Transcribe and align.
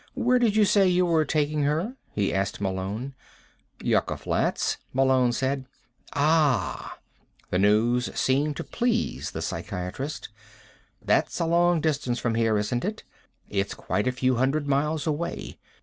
"Where 0.15 0.39
did 0.39 0.55
you 0.55 0.65
say 0.65 0.87
you 0.87 1.05
were 1.05 1.25
taking 1.25 1.61
her?" 1.61 1.95
he 2.11 2.33
asked 2.33 2.59
Malone. 2.59 3.13
"Yucca 3.83 4.17
Flats," 4.17 4.77
Malone 4.93 5.31
said. 5.31 5.67
"Ah." 6.13 6.97
The 7.51 7.59
news 7.59 8.09
seemed 8.19 8.57
to 8.57 8.63
please 8.63 9.29
the 9.29 9.43
psychiatrist. 9.43 10.29
"That's 11.05 11.39
a 11.39 11.45
long 11.45 11.81
distance 11.81 12.17
from 12.17 12.33
here, 12.33 12.57
isn't 12.57 12.83
it? 12.83 13.03
It's 13.47 13.75
quite 13.75 14.07
a 14.07 14.11
few 14.11 14.37
hundred 14.37 14.65
miles 14.67 15.05
away. 15.05 15.59